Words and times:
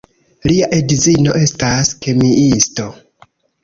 Lia 0.49 0.69
edzino 0.77 1.37
estas 1.43 1.95
kemiisto. 2.03 2.93